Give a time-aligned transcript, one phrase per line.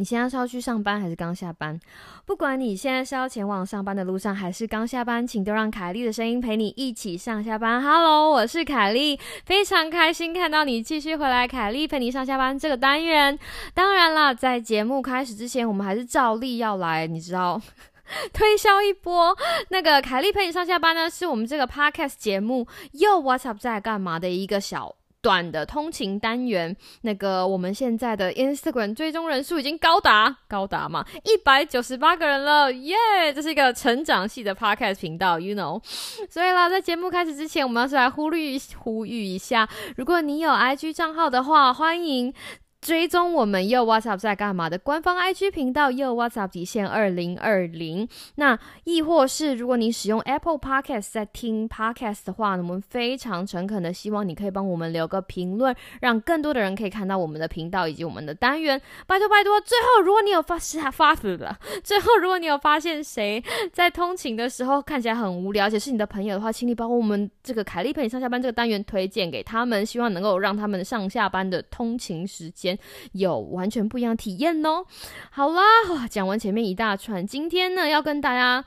[0.00, 1.78] 你现在是要去上班还是刚下班？
[2.24, 7.82] 不管你现在是要前往上班的路上，还是刚下班，请都让凯莉的声音陪你一起上下班。
[7.82, 11.46] Hello，我是凯莉，非常开心看到你继续回来。
[11.46, 13.38] 凯莉陪你上下班这个单元，
[13.74, 17.60] 当然啦，在节目开始之前，我们还是照例要来，你知道，
[18.32, 19.36] 推销一波。
[19.68, 24.96] 那个凯莉陪你上下班呢，是我们这个 Podcast 节目又 What's Up 在干嘛的一个小。
[25.22, 32.96] 短的通勤单元，那个我们现在的 Instagram 追踪人数已经高达高达嘛一百九十八个人了，耶！
[33.34, 35.82] 这是一个成长系的 Podcast 频道，You know。
[36.28, 42.32] 所以啦，在节目开始之前，我们要是来呼吁呼吁一下，如果你有 IG 账号的话，欢迎。
[42.80, 48.08] 追踪我们又 WhatsApp 在干嘛的官方 IG 频道又 WhatsApp 底线二零二零。
[48.36, 58.80] 那亦或是如果你使用 Apple Podcast 在听 Podcast 的话呢，我们非常诚恳的希望你可以帮我们留个评论，让更多的人可以看到我们的频道以及我们的单元。
[59.06, 59.60] 拜托拜托！
[59.60, 72.69] 最后，如果你有发是发死了，最后如果你有发现谁在通勤的时候看起来很无聊，而且是你的朋友的话，请你把我们这个凯丽陪你上下班这个单元推荐给他们，希望能够让他们上下班的通勤时间。
[73.12, 74.84] 有完全不一样体验哦。
[75.30, 75.62] 好啦，
[76.08, 78.64] 讲完前面一大串，今天呢要跟大家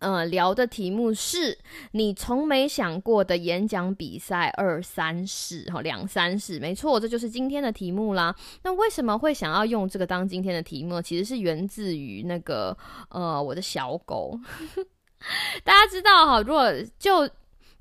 [0.00, 1.58] 呃聊的题目是
[1.92, 8.34] 你从没想过的演讲比赛二三事哈两三事，没错，这就是今天的题目啦。
[8.62, 11.02] 那为什么会想要用这个当今天的题目？
[11.02, 12.76] 其实是源自于那个
[13.10, 14.38] 呃我的小狗。
[15.64, 17.28] 大家知道哈，如果就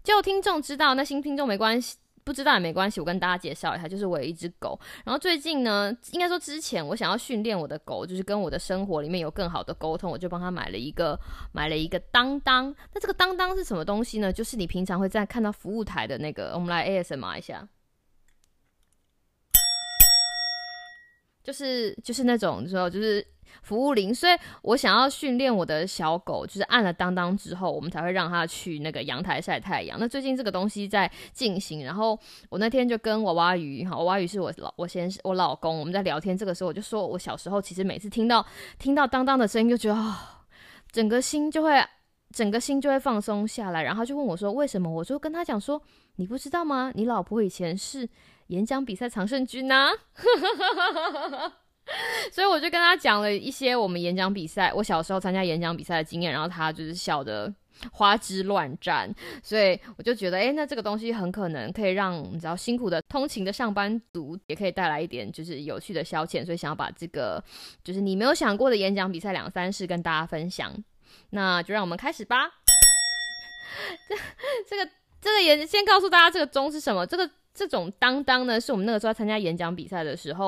[0.03, 1.97] 就听众知道，那新听众没关系。
[2.27, 4.77] 不知道也没关系，我跟大家介绍一下，就是我有一只狗。
[5.05, 11.17] 然后最近呢，应该说之前我想要训练我的狗，就是跟我的生活里面有更好的沟通，我就帮他买了一个
[11.53, 12.75] 买了一个当当。
[12.93, 14.33] 那这个当当是什么东西呢？
[14.33, 17.65] 就是你平常会在看到服务台的那个，我们来 ASMR 一下，
[21.47, 23.25] 就是就是那种时候就是。
[23.63, 29.97] 服务铃，所以我想要训练我的小狗，就是按了当当之后，我们才会让它去那个阳台晒太阳。
[29.99, 32.17] 那最近这个东西在进行，然后
[32.49, 38.45] 我那天就跟娃娃鱼，哈，娃娃鱼是我老我先我老公，我们在聊天，这个时候我就说我小时候其实每次听到
[38.77, 40.43] 听到当当的声音，就觉得啊，
[40.91, 41.81] 整个心就会
[42.31, 43.83] 整个心就会放松下来。
[43.83, 44.89] 然后就问我说为什么？
[44.89, 45.81] 我就跟他讲说，
[46.17, 46.91] 你不知道吗？
[46.93, 48.07] 你老婆以前是
[48.47, 49.89] 演讲比赛常胜军呐。
[52.33, 57.53] 所以我就跟他讲了一些我们演讲比赛，我小时候参加演讲比赛的经验，然后他就是笑得
[57.93, 59.09] 花枝乱颤，
[59.41, 67.41] 所以我就觉得，哎，那这个东西很可能可以让你知道辛苦的通勤的上班族也可以带来一点就是有趣的消遣，所以想要把这个
[67.85, 70.75] 就是你没有想过的演讲比赛两三事跟大家分享，
[71.29, 72.49] 那就让我们开始吧。
[74.09, 74.15] 这
[74.67, 74.91] 这个
[75.21, 80.47] 这个演先告诉大家这个钟是什么，这个这种当当呢，是我们那个时候参加演讲比赛的时候。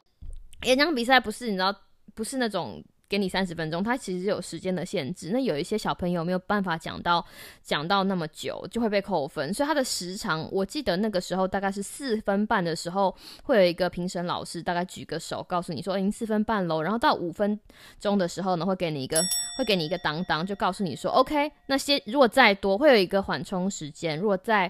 [0.66, 1.74] 演讲比赛不是你知道，
[2.14, 5.32] 不是那种给你三十分钟，它其实有时间的限制。
[5.32, 7.26] 那有一些小朋友没有办法讲到
[7.64, 9.54] 讲到那么久，就会被扣分。
[9.54, 16.82] 所以它的时长，我记得那个时候大概是四分半的时候，会有一个评审老师大概举个手，告诉你说已经四分半喽。
[16.82, 17.58] 然后到五分
[18.00, 19.20] 钟的时候呢，会给你一个
[19.58, 21.50] 会给你一个当当，就告诉你说 OK。
[21.68, 24.20] 那些如果再多，会有一个缓冲时间。
[24.20, 24.70] 如果再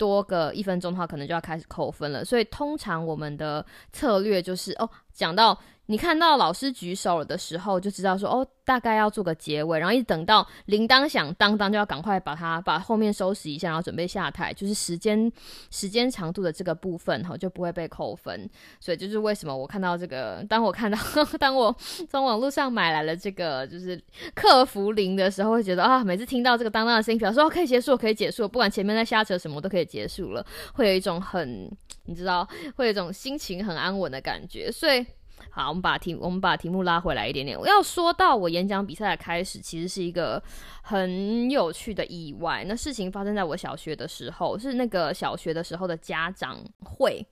[0.00, 2.24] 多个一分钟的话，可能就要开始扣分了。
[2.24, 5.60] 所以通常我们的策略就是哦，讲到。
[5.90, 15.28] 你看到老师举手的时候，就知道说哦，大概要做个结尾，然后一直等到铃铛响当当，就要赶快把它把后面收拾一下，然后准备下台，就是时间
[15.72, 18.48] 时间长度的这个部分哈，就不会被扣分。
[18.78, 20.96] 所以就是为什么我看到这个，当我看到
[21.40, 21.76] 当我
[22.08, 24.00] 从网络上买来了这个就是
[24.32, 31.68] 客服铃的时候，会觉得啊，每次听到这个当当的声音，表示哦可以结束，可以结束，不管前面在瞎扯什么都可以结束了，会有一种很
[32.04, 35.04] 你知道，会有一种心情很安稳的感觉，所以。
[35.48, 37.58] 好，我们把题我们把题目拉回来一点点。
[37.58, 40.42] 我要说到我演讲比赛的开始，其实是一个
[40.82, 42.64] 很有趣的意外。
[42.68, 47.24] 那事情发生在我小学的时候，是那个小学的时候的家长会。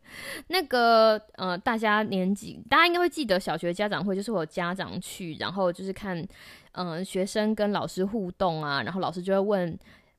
[0.47, 6.27] 那个呃，大家年纪大家应该会记得，小学家长会就是我家长去，然后就是看
[6.73, 9.79] 嗯学生跟老师互动啊，然后老师就会问。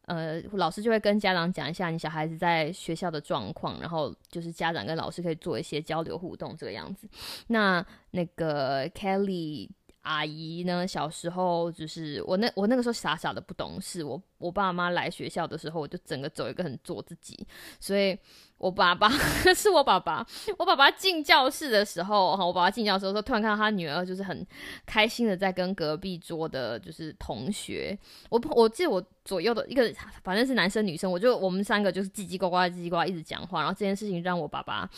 [0.09, 7.07] 呃，老师就会跟家长讲一下你小孩子在学校的状况，然后就是家长跟老师可以做一些交流互动这个样子。
[7.47, 9.69] 那那个 Kelly
[10.01, 17.47] 阿姨呢，小时候就是我那我那个时候傻傻的不懂事，我我爸妈来学校的时候，我就整个走一个很做自己，
[17.79, 18.17] 所以。
[18.59, 19.09] 我爸爸
[19.55, 20.23] 是我爸爸，
[20.57, 24.45] 我爸爸进教室的时候，哈，我爸爸进教室的时候，突然看到他女儿就是很
[24.85, 27.97] 开心的在跟隔壁桌的，就是同学，
[28.29, 29.91] 我我记得我左右的一个，
[30.23, 34.89] 反正是男生女生，我就我们三个就是叽叽呱呱叽叽呱一直讲话，然后这件事情让我爸爸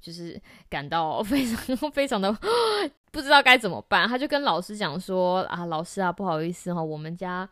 [0.00, 2.36] 就是感到 非常 非常的。
[3.12, 7.48] 不知道该怎么办，他就跟老师讲说啊，老师啊，不好意思哈，我们家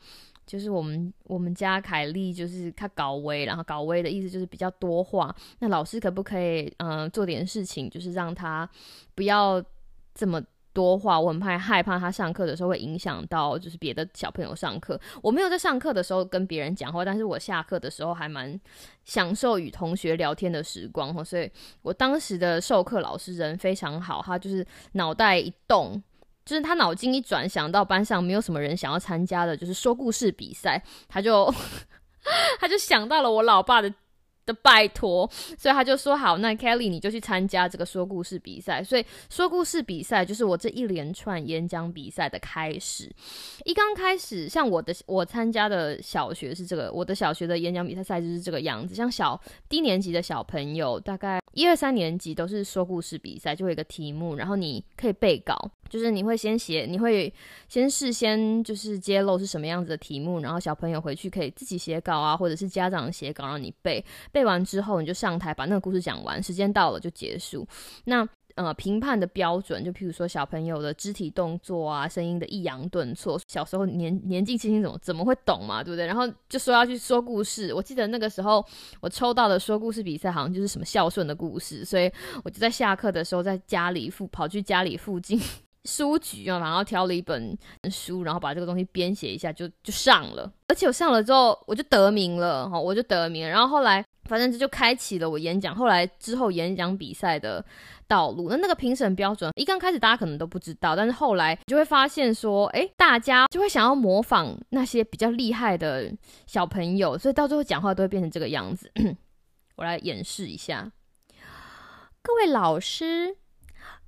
[0.47, 8.69] 就是我们我们家凯莉就是他搞微，然后搞微的意思就是比较多话，那老师可不可以嗯做点事情，就是让他
[9.15, 9.63] 不要
[10.15, 10.43] 这么。
[10.75, 15.01] 多话，我很怕害怕他上课的时候会影响到就是别的小朋友上课。
[15.23, 18.61] 我没有在上课的时候跟别人讲话，但是我下课的时候还蛮
[19.05, 21.23] 享受与同学聊天的时光哈。
[21.23, 21.49] 所以
[21.83, 26.03] 我当时的授课老师人非常好，他就是脑袋一动，
[26.45, 31.53] 就是他脑筋一转，想到班上没有什么人想要参加的，就是说故事比赛，他就
[32.61, 33.93] 他就想到了我老爸的。
[34.47, 35.27] 的拜托，
[35.57, 38.85] 所以他就说好，那 Kelly 你就去参加这个说故事比赛。
[38.85, 43.11] 所以说故事比赛就是我这一连串演讲比赛的开始。
[43.65, 48.95] 一刚开始，像我的我参加的小学是这个，我的小学的演讲比赛赛制是这个样子。
[48.95, 55.57] 像小低年级的小朋友，大概一二三年级都是说故事比赛，就会一个题目，然后你可以背稿，
[55.89, 57.33] 就是你会先写，你会
[57.69, 64.05] 先事先就是揭露是什么样子的题目，然后小朋友回去可以自己写稿啊，或者是家长写稿让你背。
[64.33, 67.67] 背完之后，你就上台把那个故事讲完，时间到了就结束。
[68.05, 76.07] 那呃，评判的标准，就譬如说小朋友的肢体动作啊，声音的抑扬顿挫，小时候年年纪轻轻怎么怎么会懂嘛，对不对？
[76.07, 77.75] 然后就说要去说故事。
[77.75, 78.65] 我记得那个时候
[79.01, 82.11] 我抽到的说故事比赛，好像就是什么孝顺的故事，所以
[82.45, 85.41] 我就在下课的时候在家里附跑去家里附近。
[85.85, 87.55] 书局啊，然后挑了一本
[87.91, 90.51] 书，然后把这个东西编写一下，就就上了。
[90.69, 93.47] 而且我上了之后，我就得名了，哈，我就得名。
[93.47, 97.65] 然后后来，反正这就开启了我演讲，后来之后演讲比赛的
[98.07, 98.49] 道路。
[98.49, 106.13] 那那个评审标准，一刚开始大家可能都不知道，但是后来就会发现说，哎，大家就会想要模仿那些比较厉害的
[106.47, 108.91] 小朋友，所以到最后讲话都会变成这个样子。
[109.77, 110.93] 我来演示一下，
[112.23, 113.37] 各位老师，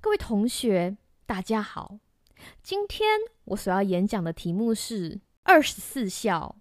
[0.01, 0.97] 各位同学。
[1.29, 1.99] 大家好，
[2.63, 3.09] 今天
[3.47, 6.55] 我所要演讲的题目是二十四孝，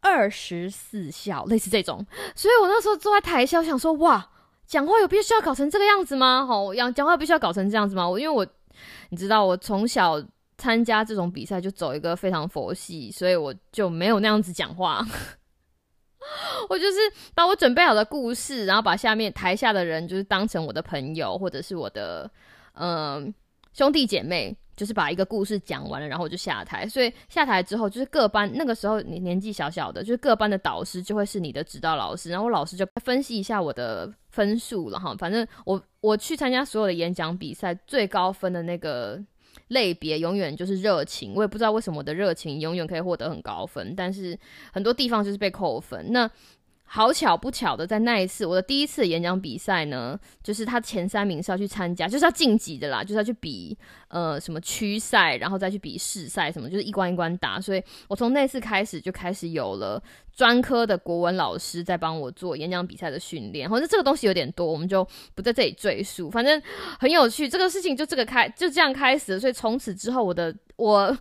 [0.00, 2.04] 二十四孝，类似这种。
[2.34, 4.30] 所以我那时候坐在台下，我想说，哇，
[4.66, 6.46] 讲话有必须要搞成这个样子吗？
[6.46, 8.08] 吼，讲讲话必须要搞成这样子吗？
[8.08, 8.46] 我因为我，
[9.10, 10.22] 你知道，我从小
[10.56, 15.04] 参加这种比赛就走一个非常佛系，所以我就没有那样子讲话。
[16.68, 16.98] 我就是
[17.34, 22.30] 把我准备好的故事，然后把下面台下的人就是当成我的朋友，或者是我的，
[22.74, 23.34] 嗯。
[23.74, 26.88] 兄弟姐妹就是把一个故事讲完了，然后我就下台。
[26.88, 35.12] 所以下台之后，就是各班那个时候你年纪小小的，就是各班的导师就会是你的指导老师，然后老师就分析一下我的分数了哈。
[35.18, 39.20] 反正我我去参加所有的演讲比赛，最高分的那个
[39.66, 41.34] 类别永远就是热情。
[41.34, 44.38] 我也不知道为什么我的热情永远可以获得很高分，但是
[44.72, 46.12] 很多地方就是被扣分。
[46.12, 46.30] 那
[46.90, 53.76] 好巧不巧的，在那一次我的第一次演讲比赛呢，就是他前三名是要去参加，就是要晋级的啦，就是要去比
[54.08, 57.60] 呃什么区赛，然后再去比市赛什么，就是一关一关打。
[57.60, 60.02] 所以我从那次开始就开始有了
[60.34, 63.68] 专科的国文老师在帮我做演讲比赛的训练。
[63.68, 66.30] 或者这个东西有点多，我们就不在这里赘述。
[66.30, 66.60] 反正
[66.98, 69.38] 很有趣，这个事情就这个开就这样开始。
[69.38, 71.14] 所以从此之后，我的我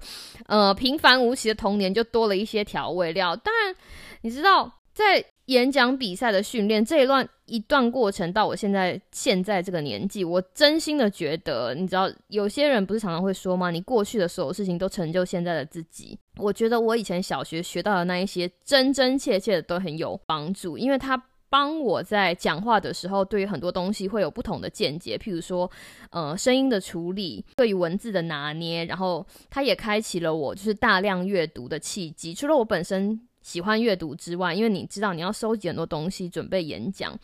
[0.46, 3.36] 呃平凡无奇的童年就多了一些调味料。
[3.36, 3.76] 当然，
[4.22, 5.24] 你知道在。
[5.48, 13.72] 演讲比赛的训练这一段一段过程，到我现在现在这个年纪，我真心的觉得，你知道，有些人不是常常会说吗？
[13.72, 16.20] 你过去的所有事情都成就现在的自己。
[16.36, 25.18] 我觉得我以前小学学到的那一些，真真切切的都很有帮助，因为他帮我在讲话的时候，对于很多东西会有不同的见解。
[25.18, 25.72] 譬如说，
[26.10, 32.34] 呃，声音的处理，对于文字的拿捏，然后他也开启了我就是大量阅读的契机。
[32.34, 33.22] 除了我本身。
[33.48, 37.18] 喜欢阅读之外，因为你知道你要收集很多东西准备演讲，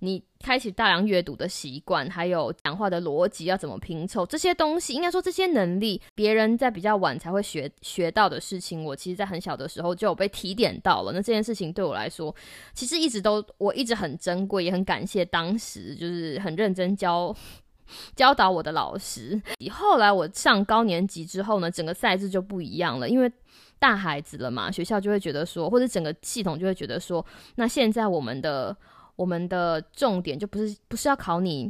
[0.00, 11.10] 你开启大量阅读的习惯，还有讲话的逻辑要怎么拼凑这些东西，应该说这些能力，别人在比较晚才会学学到的事情，我其实在很小的时候就有被提点到了。
[11.10, 12.34] 那这件事情对我来说，
[12.74, 17.34] 其实一直都我一直很珍贵，也很感谢当时就是很认真教
[18.14, 19.40] 教导我的老师。
[19.70, 23.32] 后来我上高年级之后呢，整个赛制就不一样了，因为。
[23.82, 28.76] 大孩子了嘛，学校就会觉得说，或者整个系统就会觉得说，那现在我们的
[29.16, 31.68] 我们的重点就不是不是要考你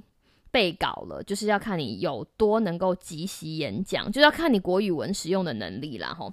[0.52, 6.32] 背稿了，就是要看你有多能够即席演讲，就是要看你国语文使用的能力啦，吼。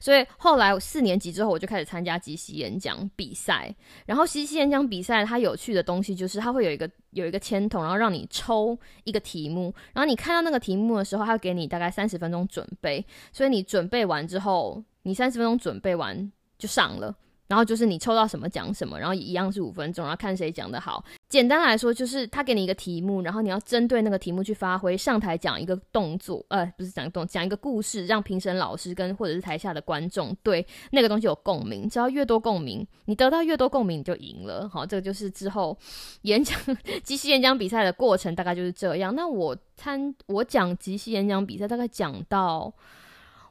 [0.00, 3.72] 所以后来四年级之后，我就开始参加即席演讲比赛。
[4.06, 13.04] 然后即席演讲比赛它有趣的东西就是它会有一个有一个签筒，然后让你抽一个题目，然后你看到那个题目的时候，它会给你大概三十分钟准备。
[13.30, 14.82] 所以你准备完之后。
[15.02, 17.16] 你三十分钟准备完就上了，
[17.48, 21.04] 然后就是你抽到什么讲什么，然后一样是五分钟，然后看谁讲的好。
[21.28, 31.88] 简单来说，就是他给你一个题目，然后你要针对那个题目去发挥，上台讲一个动作，呃，不是讲动，讲一个故事，让评审老师跟或者是台下的观众对那个东西有共鸣。
[31.88, 34.68] 只要越多共鸣，你得到越多共鸣，你就赢了。
[34.68, 35.76] 好，这个就是之后
[36.22, 36.58] 演讲
[37.02, 39.14] 即兴演讲比赛的过程，大概就是这样。
[39.14, 42.72] 那我参我讲即兴演讲比赛，大概讲到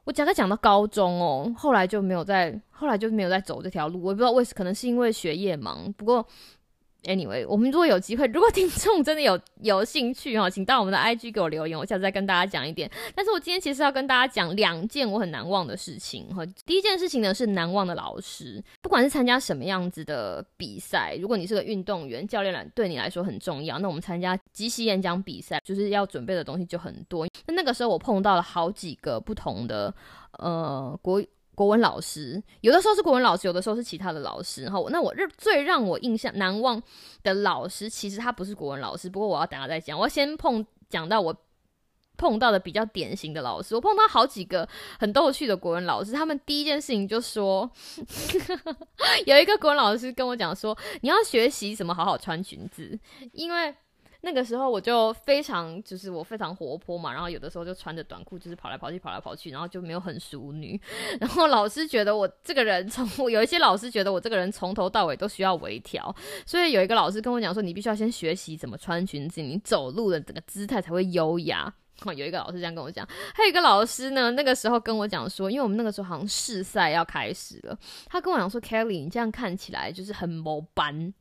[0.08, 4.02] 我大概讲到高中哦，后来就没有再，后来就没有再走这条路。
[4.02, 5.92] 我也不知道为什，可能是因为学业忙。
[5.98, 6.26] 不过。
[7.08, 12.92] Anyway，我们如果有机会，如果 听众真的有有兴趣哈，请到我们的 IG 给我留言，我下次再跟大家讲一点。
[13.16, 16.46] 但是我今天其实要跟大家讲两件我很难忘的事情哈。
[16.66, 23.80] 第一件事情呢是难忘的老师，不管是参加什么样子的比赛，如果你是个运动员，教练来对你来说很重要。
[23.80, 27.26] 那我们参加即席演讲比赛，就是要准备的东西就很多。
[27.46, 29.94] 那那个时候我碰到了好几个不同的
[30.40, 31.24] 呃国。
[31.58, 34.62] 国文老师有的时候是国文老师，有的时候是其他的老师。
[34.62, 36.80] 然后，那我最让我印象难忘
[37.24, 39.10] 的老师，其实他不是国文老师。
[39.10, 41.36] 不过我要等下再讲，我要先碰讲到我
[42.16, 43.74] 碰到的比较典型的老师。
[43.74, 47.68] 我碰到好几个很逗趣的国文老师，他们第一件事情就说，
[49.26, 53.00] 有一个国文老师跟我讲说，你要学习怎么好好穿裙子，
[53.34, 53.74] 因为。
[54.28, 60.78] 那个时候我就非常，就是我非常活泼嘛，然后有的时候就穿着短裤，就是跑来跑去，跑来跑去，然后就没有很淑女。
[61.18, 66.14] 然后老师觉得我这个人从，有一些老师觉得我这个人从头到尾都需要微调，
[66.46, 71.74] 所以有一个老师跟我讲说，你必须要先学习怎么穿裙子，你走路的整个姿态才会优雅。
[72.06, 81.14] 有一个老师这样跟我讲，还有一个老师呢，那个时候跟我讲说，因为我们那个时候好像试赛要开始了，他跟我讲说，Kelly，你这样看起来就是很模班。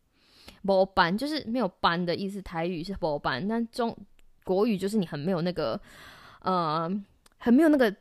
[0.67, 3.97] 波班就是没有班的意思，台语是波班，但中
[4.45, 5.81] 国语就是你很没有那个
[6.43, 6.91] 呃，
[7.39, 7.95] 很没有那个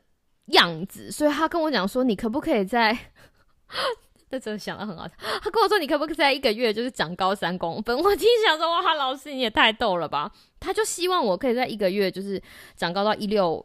[0.47, 1.11] 样子。
[1.11, 2.97] 所以他跟我讲说，你可不可以在？
[4.27, 5.07] 这真的想的很好。
[5.17, 7.95] 他跟我说，你可不可以在一个月就是长高三公分？
[7.95, 10.31] 我听想说，哇，老师你也太逗了吧！
[10.59, 12.41] 他就希望我可以在一个月就是
[12.75, 13.63] 长高到一六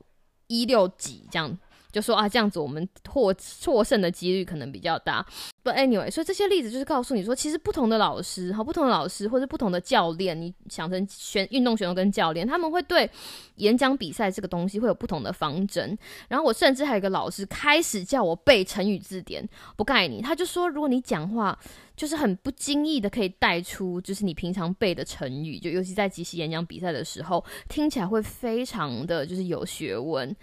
[0.49, 1.59] 一六几这样。
[1.93, 5.25] 就说啊，这样子我们获获胜的几率可能比较大。
[5.63, 13.09] But anyway，所以这些例子就是告诉你说，其实不同的老师和不同的老师或者不同的教练，你想成选运动选手跟教练，他们会对
[13.57, 15.97] 演讲比赛这个东西会有不同的方针。
[16.29, 21.59] 然后我甚至还有一个老师开始叫我背成语字典，不盖你，他就说，如果你讲话
[21.95, 30.35] 就是很不经意的可以带出，就是你平常背的成语，就尤其在即席演讲比赛的时候，听起来会非常的就是有学问。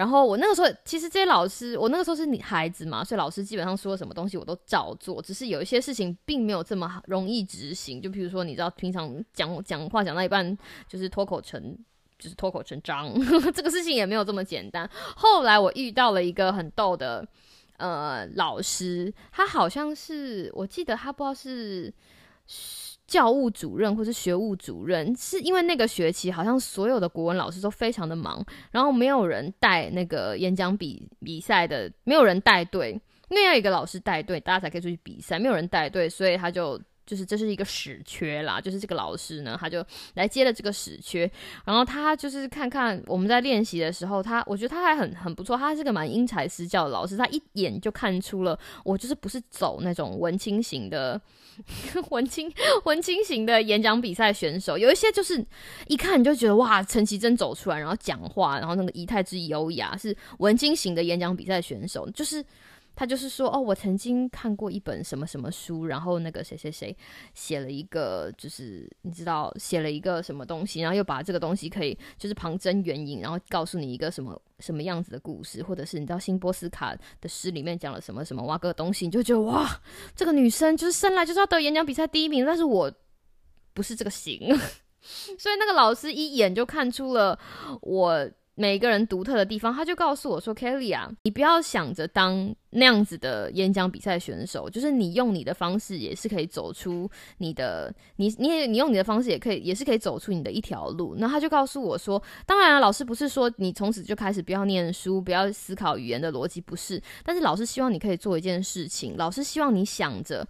[0.00, 8.00] 然后我那个时候，其实这些老师，我那个时候是你孩子嘛，所以老师基本上说什么东西我都照做，只是有一些事情并没有这么容易执行。
[8.00, 10.56] 就比如说，你知道，平常讲讲话讲到一半，
[10.88, 11.76] 就是脱口成，
[12.18, 13.12] 就是脱口成章，
[13.52, 14.88] 这个事情也没有这么简单。
[15.16, 17.28] 后来我遇到了一个很逗的
[17.76, 21.92] 呃老师，他好像是，我记得他不知道是。
[23.06, 32.90] 教务主任或是学务主任，是因为那个学期好像所有的国文老师都非常的忙，然后没有人带那个演讲比比赛的，没有人带队，
[33.28, 36.80] 因为要一个老师带队，大家才可以出去比赛，没有人带队，所以他就。
[37.10, 41.28] 就是这是一个屎缺啦，就是这个老师呢，他就来接了这个屎缺，
[41.64, 51.20] 然后他就是看看我们在练习的时候，他我觉得他还很很不错，他是个蛮因材施教的老师，他一眼就看出了我就是不是走那种文青型的
[52.10, 52.48] 文青
[52.84, 55.44] 文青型的演讲比赛选手，有一些就是
[55.88, 62.44] 一看你就觉得哇，陈绮贞走出来，然后讲话，然后那个仪态之优雅，是文青型的演讲比赛选手，就是。
[63.00, 66.94] 他就是说，哦，我曾经看过一本什么什么书，然后那个谁谁谁
[67.32, 79.80] 写了一个，就是你知道写了一个什么东西，然后又把这个东西可以就是旁征援引，然后告诉你一个什么什么样子的故事，或者是你知道辛波斯卡的诗里面讲了什么什么哇个东西，你就觉得哇，
[80.14, 82.92] 这个女生就是生来就是要得演讲比赛第一名，但是我
[83.72, 84.54] 不是这个型，
[85.40, 87.38] 所以那个老师一眼就看出了
[87.80, 88.30] 我。
[88.56, 107.02] 每个人独特的地方，他就告诉我说：“Kelly 啊，你不要想着当那样子的演讲比赛选手，就是你用你的方式也是可以走出你的，你你你用你的方式也可以，也是可以走出你的一条路。”那他就告诉我说：“当然啊，老师不是说你从此就开始不要念书，不要思考语言的逻辑，不是。
[107.24, 110.46] 但是老师希望你可以做一件事情，老师希望你想着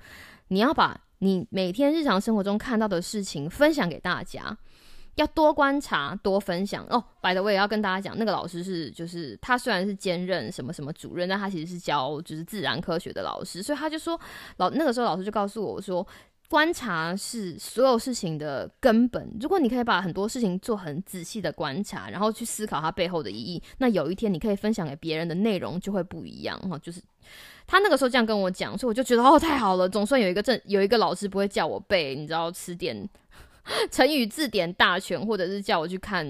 [0.49, 4.59] 你要把你每天日常生活中看到的事情分享给大家。”
[5.17, 7.03] 要多观察，多分享哦。
[7.21, 14.19] 摆的我也要跟大家讲，那个老师是，就是他虽然是兼任什么什么主任，但他其实是教就是自然科学的老师，所以他就说
[14.57, 16.07] 老那个时候老师就告诉我说，
[16.49, 19.31] 观察是所有事情的根本。
[19.41, 26.79] 如果你可以把很多事情做很仔细的观察，然后去思考它背后的意义，那有一天你可以分享给别人的内容就会不一样哈。
[26.79, 27.01] 就是
[27.67, 33.09] 他那个时候这样跟我讲，所以我就觉得哦，太好了，总算有一个正有一个老师不会叫我背，你知道词典。
[33.91, 36.27] 成语字典大全，或者是叫我去看。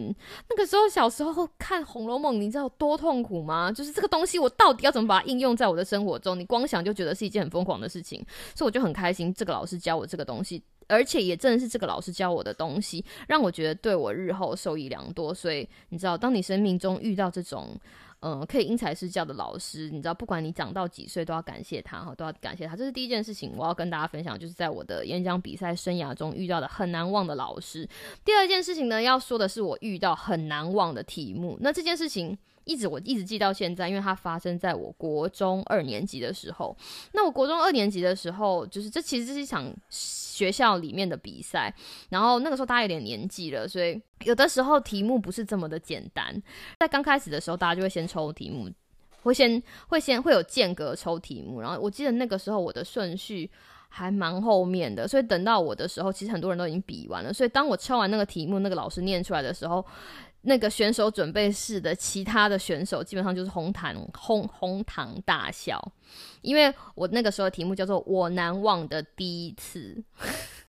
[0.48, 3.72] 那个时候小时候看《红楼梦》，你知道多痛苦吗？
[3.72, 6.38] 就是这个东西，我到底要怎么把它应用在我的生活中？
[6.38, 9.32] 你光想就觉得是一件很疯狂的事情，所以我就很开心。
[9.32, 15.32] 这个老师教我这个东西，而且也正是这个老师教我的东西，让我觉得对我日后受益良多。
[15.34, 17.78] 所以你知道，当你生命中遇到这种。
[18.20, 22.76] 嗯，可以因材施教的老师，你知道，不管你长到几岁，都要感谢他哈，都要感谢他。
[22.76, 27.88] 这是第一件事情，我要跟大家分享，就是在我的演讲比赛生涯中遇到的很难忘的老师。
[28.24, 31.56] 第二件事情呢，要说的是我遇到很难忘的题目。
[31.60, 32.38] 那这件事情。
[32.64, 36.76] 一直我一直记到现在，因为它发生在我国中二年级的时候。
[37.10, 39.74] 那我国中二年级的时候，就是这其实是一场
[40.40, 41.74] 学校里面的比赛。
[42.08, 46.42] 然后那个时候大家有点年纪了，所以有的时候题目不是这么的简单。
[46.78, 48.70] 在刚开始的时候，大家就会先抽题目，
[49.22, 51.60] 会先会先会有间隔抽题目。
[51.60, 53.50] 然后我记得那个时候我的顺序
[53.90, 57.32] 还蛮后面的，所以等到我的时候，其实很多人都已经比完了。
[57.32, 59.84] 所以当我抽完那个题目，那个老师念出来的时候。
[60.42, 65.78] 那个选手准备室的其他的选手基本上就是哄堂哄哄堂大笑，
[66.40, 70.02] 因为我那个时候题目叫做“我难忘的第一次”。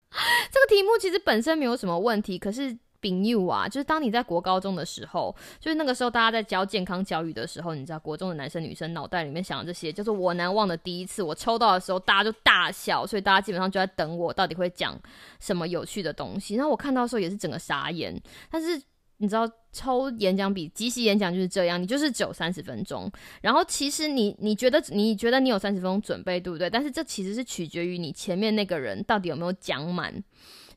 [0.52, 11.22] 这个题目其实本身没有什么问题，可是丙 you 啊，就是当你在国高中的时候，就是那个时候大家在教健康教育的时候，你知道国中的男生女生脑袋里面想的这些，就是“我难忘的第一次”。
[11.22, 14.98] 我抽到的时候，大家就大笑，所以大家基本上就在等我到底会讲
[15.42, 16.56] 什么有趣的东西。
[16.56, 18.20] 然后我看到的时候也是整个傻眼，
[18.50, 18.82] 但是。
[19.20, 23.12] 你知道抽演讲比即席演讲就是这样，你就是只有三十分钟。
[23.42, 26.70] 然后其实你你觉得你觉得你有三十分钟准备，对不对？
[26.70, 30.14] 但是这其实是取决于你前面那个人到底有没有讲满。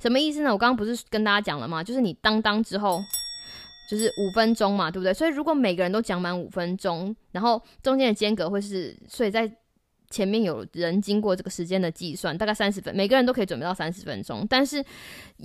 [0.00, 0.52] 什么意思呢？
[0.52, 1.84] 我刚刚不是跟大家讲了吗？
[1.84, 3.00] 就是你当当之后
[3.90, 5.12] 就是五分钟嘛，对不对？
[5.12, 9.50] 所以如果每个人都讲满五分钟，然后中间的间隔会是，所以在。
[10.10, 14.46] 前面有人经过这个时间的计算，大概三十分，每个人都可以准备到三十分钟。
[14.50, 14.84] 但是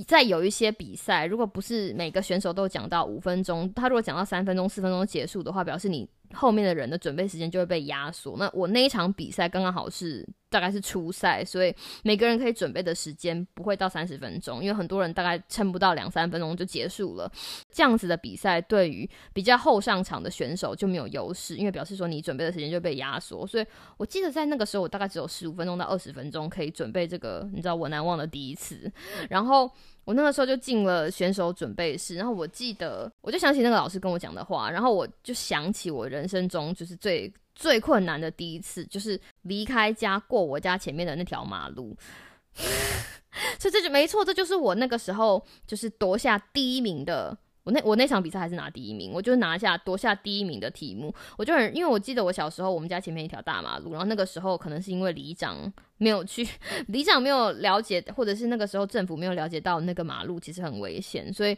[0.06, 6.10] 在有一些比赛，如果不是每个选手都讲到五分钟，他如果讲到三分钟、四分钟结束的话，表示你。
[6.34, 8.36] 后面的人的准备时间就会被压缩。
[8.38, 17.32] 那我那一场比赛刚刚好是大概是初赛，所以每个人可以准备的时间不会到三十分钟，因为很多人大概撑不到两三分钟就结束了。
[17.72, 23.46] 这样子的比赛对于比较后上场的选手就没有优势，因为表示说你准备的时间就被压缩。
[23.46, 23.66] 所以
[23.98, 28.92] 我记得在那个时候，我大概只有十五分钟到二十分钟可以准备这个，你知道我难忘的第一次。
[29.30, 29.70] 然后。
[30.06, 41.98] 我那个时候就进了选手准备室，然后我记得，我就想起那个老师跟我讲的话，然后我就想起我人生中就是最最困难的第一次，就是离开家过我家前面的那条马路，
[43.60, 47.38] 所以这就没错，这就是我那个时候就是夺下第一名的。
[47.66, 55.58] 我那我那场比赛还是拿第一名，我就拿下夺下第一名的题目，我就很因为我记得我小时候我们家前面一条大马路，然后那个时候可能是因为里长
[55.98, 56.48] 没有去，
[56.88, 61.58] 里长没有了解，或者是那个时候政府没有了解到那个马路其实很危险，所以。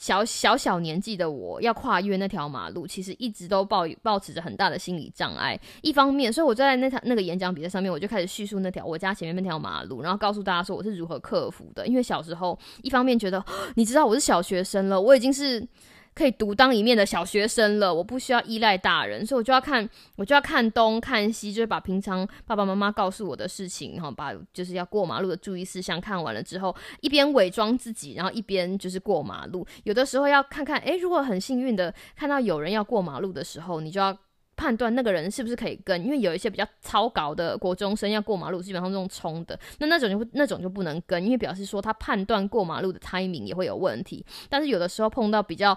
[0.00, 5.60] 小小小年纪的我要跨越那条马路，其实一直都抱抱持着很大的心理障碍。
[5.82, 11.86] 一方面，所以我就在那场那个演讲比赛上面，我就开始叙述那条我家前面那条马路，然后告诉大家说我是如何克服的。
[11.86, 13.44] 因为小时候，一方面觉得
[13.76, 15.68] 你知道我是小学生了，我已经是。
[16.14, 29.66] 可以独当一面的小学生了，我不需要依赖大人，所以我就要看，我就要看东看西，就是把平常爸爸妈妈告诉我的事情，然后把就是要过马路的注意事项看完了之后，一边伪装自己，然后一边就是过马路。
[29.84, 34.16] 有的时候要看看，诶，如果很幸运的看到有人要过马路的时候，你就要。
[34.60, 44.22] 判断那个人是不是可以跟，因为有一些比较超高的国中生要过马路，基本上是用冲的，那那种就会那种就不能跟，因为表示说他判断过马路的 timing 也会有问题。
[44.50, 45.76] 但是有的时候碰到比较，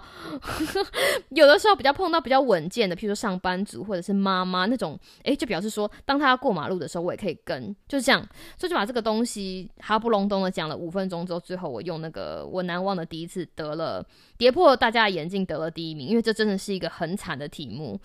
[1.30, 8.20] 有的时候比较 碰到比较稳健的，譬如说上班族或者是妈妈那种，诶，就表示说当他要过马路的时候，我也可以跟，就是这样。
[8.58, 14.04] 所以就把这个东西哈不隆咚的讲了五分钟之后，最后我用那个我难忘的第一次得了
[14.36, 17.98] 跌破大家的眼镜，得了第一名，因为这真的是一个很惨的题目。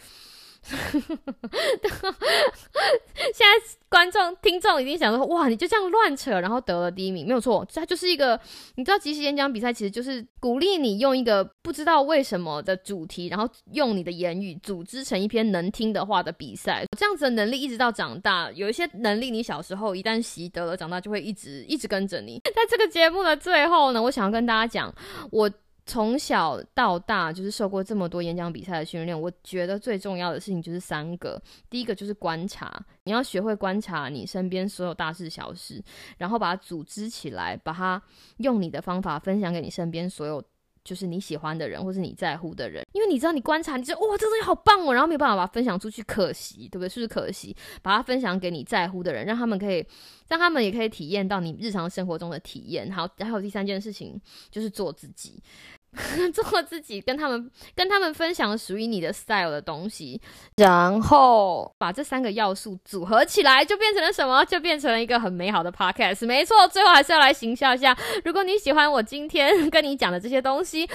[3.33, 3.47] 现在
[3.89, 7.65] 观众、听众已经想说：“哇，你就这样乱扯，然后得了第一名，没有错。
[7.73, 8.39] 它就是一个，
[8.75, 16.85] 你知道，即时演讲比赛其实就是鼓励你用一个不知道为什么的主题，然后用你的言语组织成一篇能听的话的比赛。
[16.97, 22.39] 这样子的能力一直到长大，有一些能力你小时候一旦习得了，长大就会一直一直跟着你。
[22.45, 24.93] 在这个节目的最后呢，我想要跟大家讲，
[25.31, 25.49] 我。
[25.89, 31.41] 从小到大就是受过这么多演讲比赛的训练，我觉得最重要的事情就是三个。
[31.67, 35.83] 第一个就是观察，你要学会观察你身边所有大事小事，
[36.19, 37.99] 然后把它组织起来，把它
[38.37, 40.43] 用你的方法分享给你身边所有。
[40.81, 46.89] 就是你喜欢的人，或是你在乎的人，因为你知道你观察，你就哇，这东西好棒哦，然后没有办法把它分享出去，可惜，对不对？
[46.89, 47.55] 是不是可惜？
[47.83, 49.85] 把它分享给你在乎的人，让他们可以，
[50.29, 52.89] 让他们也可以体验到你日常生活中的体验。
[52.91, 55.43] 好，还有第三件事情就是做自己。
[56.33, 60.21] 做自己，跟他们跟他们分享属于你的 style 的东西，
[60.57, 64.45] 然后把这三个要素组合起来，就变成了什么？
[64.45, 66.25] 就变成了一个很美好的 podcast。
[66.25, 67.97] 没错，最后还是要来行销一下。
[68.23, 70.87] 如果你喜欢我今天跟你讲的这些东西，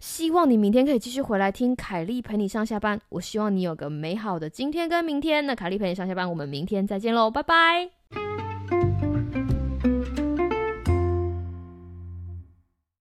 [0.00, 3.00] 希望你明天可以继续回来听凯莉陪你上下班。
[3.10, 5.46] 我希望你有个美好的今天跟明天。
[5.46, 8.51] 那凯莉陪你上下班，我们明天再见喽，拜拜。